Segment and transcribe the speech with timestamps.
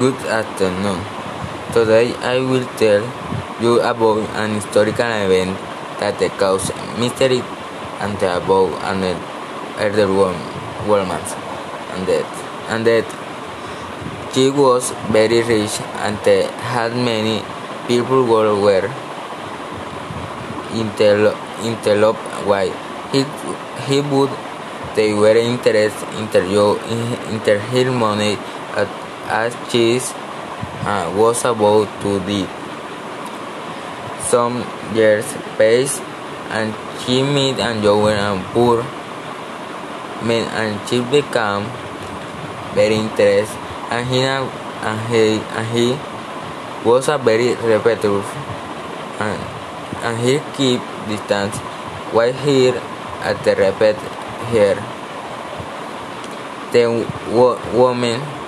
[0.00, 1.00] Good afternoon.
[1.74, 3.02] Today I will tell
[3.60, 5.58] you about an historical event
[6.00, 7.42] that caused mystery
[8.00, 9.02] and about an
[9.76, 11.20] elder woman
[11.92, 12.24] and that
[12.70, 13.04] and that
[14.32, 14.88] she was
[15.18, 15.76] very rich
[16.06, 17.42] and uh, had many
[17.86, 18.88] people who were
[21.60, 22.16] interlope
[22.48, 22.72] why?
[23.12, 23.26] He,
[23.84, 24.30] he would
[24.96, 26.26] they were interested in
[27.44, 28.38] her money
[29.30, 30.00] as she
[30.82, 32.48] uh, was about to die.
[34.26, 36.02] Some years passed
[36.50, 38.82] and she met and poor
[40.22, 41.64] men and she became
[42.74, 43.56] very interested
[43.90, 45.86] and he, and he, and he
[46.84, 48.24] was a very repetitive
[49.20, 49.40] and,
[50.02, 51.56] and he keep distance
[52.12, 52.74] while here
[53.22, 53.96] at the repeat
[54.50, 54.78] here
[56.72, 56.86] the
[57.30, 58.39] wo woman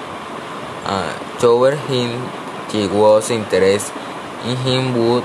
[0.85, 2.11] uh, told him
[2.71, 3.95] she was interested
[4.45, 5.25] in him but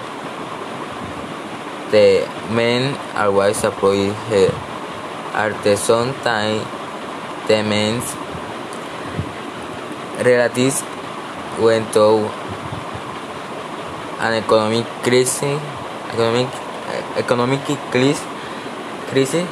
[1.91, 4.49] the men always approached her.
[5.33, 6.66] At the same time,
[7.47, 8.08] the men's
[10.25, 10.83] relatives
[11.59, 12.25] went through
[14.19, 15.61] an economic crisis,
[16.09, 16.49] economic,
[17.17, 17.61] economic
[17.92, 18.23] crisis,
[19.09, 19.47] crisis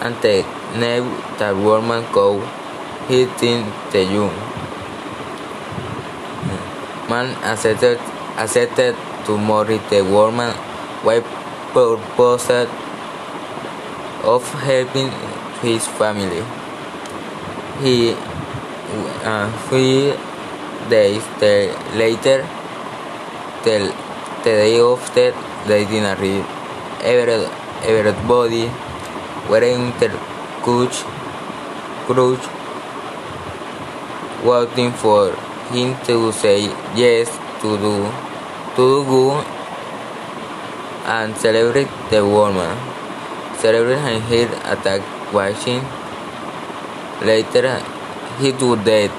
[0.00, 0.44] and the
[0.76, 1.04] knew
[1.38, 2.42] that woman could
[3.08, 4.55] hitting the young
[7.08, 7.98] man accepted,
[8.36, 10.50] accepted to marry the woman
[11.02, 11.22] while
[11.72, 12.50] purpose
[14.24, 15.10] of helping
[15.62, 16.42] his family.
[17.80, 18.14] He,
[19.24, 20.14] uh, three
[20.88, 21.22] days
[21.94, 22.46] later,
[23.64, 23.92] the,
[24.44, 25.32] the day after
[25.66, 26.16] the dinner,
[27.02, 27.46] every,
[27.84, 28.70] everybody
[29.48, 30.16] wearing their
[30.62, 31.02] coach,
[32.06, 32.44] coach,
[34.44, 35.36] waiting for
[35.72, 37.28] him to say yes
[37.62, 37.96] to do,
[38.76, 39.30] to do
[41.06, 42.76] and celebrate the woman.
[43.58, 45.00] Celebrate and head attack
[45.32, 45.82] watching.
[47.24, 47.80] Later,
[48.38, 49.10] he do dead.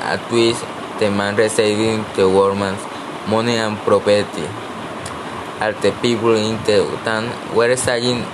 [0.00, 0.64] At least
[0.98, 2.82] the man receiving the woman's
[3.28, 4.48] money and property.
[5.60, 8.24] As the people in the town were saying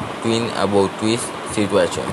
[0.56, 1.20] about this
[1.52, 2.06] situation.